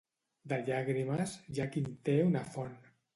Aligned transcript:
De 0.53 0.57
llàgrimes, 0.69 1.35
hi 1.57 1.61
ha 1.61 1.67
qui 1.75 1.83
en 1.85 1.91
té 2.09 2.17
una 2.31 2.43
font. 2.57 2.73